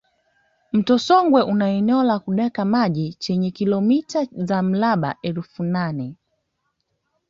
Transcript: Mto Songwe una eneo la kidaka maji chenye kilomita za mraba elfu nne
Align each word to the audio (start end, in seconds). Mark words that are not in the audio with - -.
Mto 0.71 0.97
Songwe 0.99 1.41
una 1.43 1.67
eneo 1.69 2.01
la 2.03 2.17
kidaka 2.23 2.65
maji 2.65 3.13
chenye 3.13 3.51
kilomita 3.51 4.27
za 4.35 4.61
mraba 4.61 5.15
elfu 5.21 5.63
nne 5.63 6.15